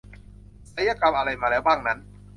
[0.71, 1.99] ศัลยกรรมอะไรมาแล้วบ้างนั้น